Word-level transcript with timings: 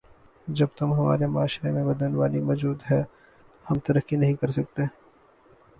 جب 0.47 0.67
تم 0.77 0.93
ہمارے 0.93 1.25
معاشرے 1.25 1.71
میں 1.71 1.83
بدعنوانی 1.85 2.39
موجود 2.41 2.81
ہے 2.91 3.01
ہم 3.65 3.79
ترقی 3.79 4.15
نہیں 4.15 4.33
کرسکتے 4.33 4.81